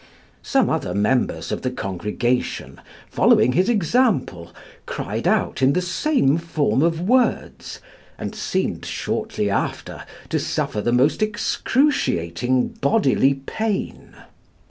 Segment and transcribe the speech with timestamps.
[0.41, 4.51] Some other members of the congregation, following his example,
[4.87, 7.79] cried out in the same form of words,
[8.17, 14.15] and seemed shortly after to suffer the most excruciating bodily pain.